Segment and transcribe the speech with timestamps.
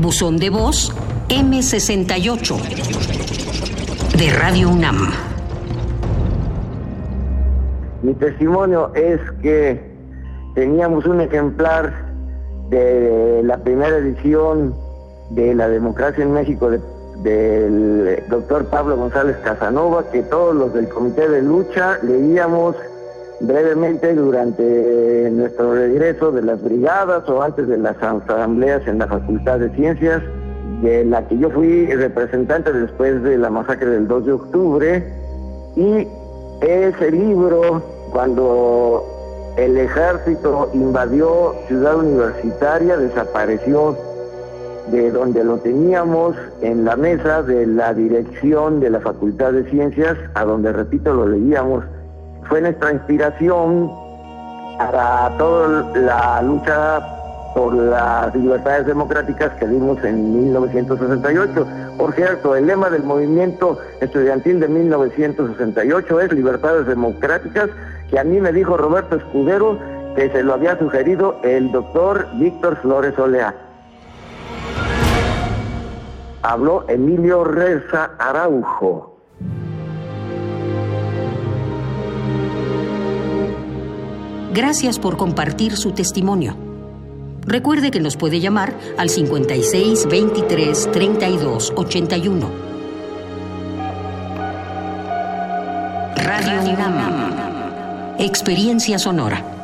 [0.00, 0.94] Buzón de voz
[1.28, 2.56] M68
[4.16, 5.10] de Radio UNAM.
[8.02, 9.78] Mi testimonio es que
[10.54, 11.92] teníamos un ejemplar
[12.70, 14.74] de la primera edición
[15.32, 16.70] de la democracia en México
[17.22, 22.74] del doctor Pablo González Casanova, que todos los del comité de lucha leíamos
[23.40, 29.58] brevemente durante nuestro regreso de las brigadas o antes de las asambleas en la Facultad
[29.58, 30.22] de Ciencias,
[30.82, 35.12] de la que yo fui representante después de la masacre del 2 de octubre,
[35.76, 36.06] y
[36.60, 37.82] ese libro,
[38.12, 39.04] cuando
[39.56, 43.96] el ejército invadió Ciudad Universitaria, desapareció
[44.90, 50.16] de donde lo teníamos en la mesa de la dirección de la Facultad de Ciencias,
[50.34, 51.84] a donde, repito, lo leíamos.
[52.50, 53.92] Fue nuestra inspiración
[54.76, 57.00] para toda la lucha
[57.54, 61.66] por las libertades democráticas que dimos en 1968.
[61.96, 67.70] Por cierto, el lema del movimiento estudiantil de 1968 es libertades democráticas,
[68.10, 69.78] que a mí me dijo Roberto Escudero
[70.16, 73.54] que se lo había sugerido el doctor Víctor Flores Olea.
[76.42, 79.09] Habló Emilio Reza Araujo.
[84.52, 86.56] Gracias por compartir su testimonio.
[87.46, 92.50] Recuerde que nos puede llamar al 56 23 32 81.
[96.16, 98.16] Radio UNAM.
[98.18, 99.59] Experiencia sonora.